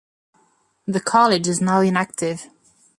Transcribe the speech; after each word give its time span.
The 0.87 0.99
college 0.99 1.47
is 1.47 1.61
now 1.61 1.81
inactive. 1.81 2.47